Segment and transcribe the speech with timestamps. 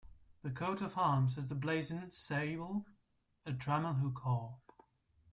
[0.41, 2.87] The coat of arms has the blazon "sable,
[3.45, 4.57] a trammel hook or".